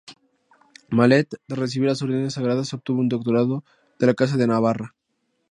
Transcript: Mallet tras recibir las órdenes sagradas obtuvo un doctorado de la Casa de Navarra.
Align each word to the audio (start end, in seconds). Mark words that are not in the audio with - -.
Mallet 0.89 1.29
tras 1.45 1.59
recibir 1.59 1.87
las 1.87 2.01
órdenes 2.01 2.33
sagradas 2.33 2.73
obtuvo 2.73 2.99
un 3.01 3.07
doctorado 3.07 3.63
de 3.99 4.07
la 4.07 4.15
Casa 4.15 4.35
de 4.35 4.47
Navarra. 4.47 4.95